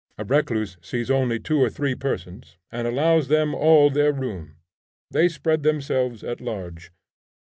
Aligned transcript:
A 0.17 0.23
recluse 0.25 0.77
sees 0.81 1.11
only 1.11 1.39
two 1.39 1.61
or 1.61 1.69
three 1.69 1.93
persons, 1.93 2.57
and 2.71 2.87
allows 2.87 3.27
them 3.27 3.53
all 3.53 3.91
their 3.91 4.11
room; 4.11 4.55
they 5.11 5.29
spread 5.29 5.61
themselves 5.61 6.23
at 6.23 6.41
large. 6.41 6.89